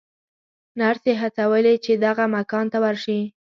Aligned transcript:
نرسې 0.79 1.13
هڅولې 1.21 1.73
چې 1.85 1.93
دغه 2.05 2.23
مکان 2.35 2.65
ته 2.73 2.77
ورشي. 2.83 3.19